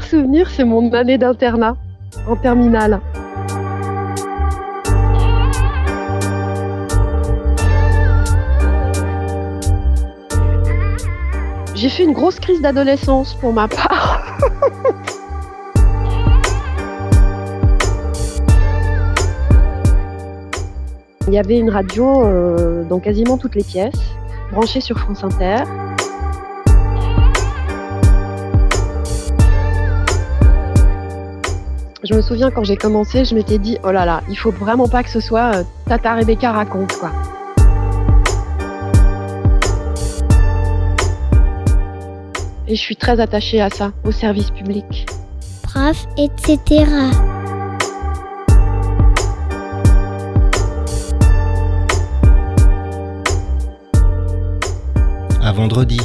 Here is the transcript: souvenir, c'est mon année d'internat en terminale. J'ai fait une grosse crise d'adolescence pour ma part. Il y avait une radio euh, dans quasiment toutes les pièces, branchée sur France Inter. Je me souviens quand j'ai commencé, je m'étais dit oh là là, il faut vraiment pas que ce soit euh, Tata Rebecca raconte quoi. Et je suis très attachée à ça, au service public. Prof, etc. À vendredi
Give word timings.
souvenir, 0.00 0.48
c'est 0.48 0.64
mon 0.64 0.90
année 0.92 1.18
d'internat 1.18 1.76
en 2.26 2.36
terminale. 2.36 3.00
J'ai 11.74 11.88
fait 11.88 12.04
une 12.04 12.12
grosse 12.12 12.38
crise 12.38 12.62
d'adolescence 12.62 13.34
pour 13.34 13.52
ma 13.52 13.66
part. 13.68 14.38
Il 21.28 21.34
y 21.34 21.38
avait 21.38 21.58
une 21.58 21.70
radio 21.70 22.24
euh, 22.24 22.84
dans 22.84 22.98
quasiment 22.98 23.36
toutes 23.38 23.54
les 23.54 23.64
pièces, 23.64 24.00
branchée 24.52 24.80
sur 24.80 24.98
France 24.98 25.24
Inter. 25.24 25.64
Je 32.04 32.14
me 32.14 32.20
souviens 32.20 32.50
quand 32.50 32.64
j'ai 32.64 32.76
commencé, 32.76 33.24
je 33.24 33.32
m'étais 33.32 33.58
dit 33.58 33.78
oh 33.84 33.92
là 33.92 34.04
là, 34.04 34.22
il 34.28 34.36
faut 34.36 34.50
vraiment 34.50 34.88
pas 34.88 35.04
que 35.04 35.08
ce 35.08 35.20
soit 35.20 35.54
euh, 35.54 35.62
Tata 35.86 36.14
Rebecca 36.14 36.50
raconte 36.50 36.96
quoi. 36.96 37.12
Et 42.66 42.74
je 42.74 42.80
suis 42.80 42.96
très 42.96 43.20
attachée 43.20 43.60
à 43.60 43.70
ça, 43.70 43.92
au 44.02 44.10
service 44.10 44.50
public. 44.50 45.06
Prof, 45.62 46.06
etc. 46.16 46.58
À 55.40 55.52
vendredi 55.52 56.00